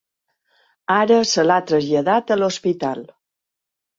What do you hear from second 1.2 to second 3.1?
se l’ha traslladat a l’hospital.